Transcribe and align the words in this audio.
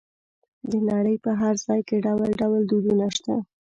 د 0.71 0.73
نړۍ 0.89 1.15
په 1.25 1.31
هر 1.41 1.55
ځای 1.65 1.81
کې 1.87 2.03
ډول 2.05 2.29
ډول 2.41 2.61
دودونه 2.69 3.07
شته. 3.15 3.35